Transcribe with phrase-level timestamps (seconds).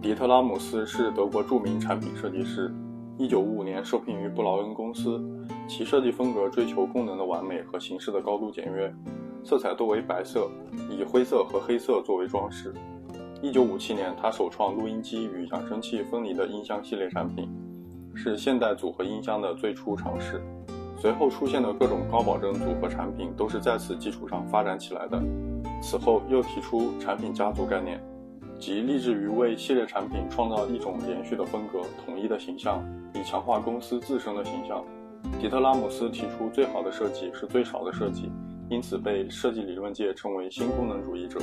[0.00, 2.72] 迪特拉姆斯是德国著名产品设计师
[3.18, 5.22] ，1955年受聘于布劳恩公司，
[5.66, 8.92] 其设计风格追求功能的完美和形式的高度简约，
[9.42, 10.50] 色彩多为白色，
[10.90, 12.74] 以灰色和黑色作为装饰。
[13.42, 17.48] 1957年，他首创录音机与扬声器分离的音箱系列产品，
[18.14, 20.42] 是现代组合音箱的最初尝试。
[20.96, 25.22] 随后出现的各种高保真组合产品都是在此基础上发展起来的。
[25.82, 28.02] 此后又提出产品家族概念，
[28.64, 34.82] 即立志于为系列产品创造一种连续的风格、统一的形象，以强化公司自身的形象。
[35.38, 38.32] 迪特拉姆斯提出最好的设计是最少的设计，
[38.70, 41.38] 因此被设计理论界称为新功能主义者。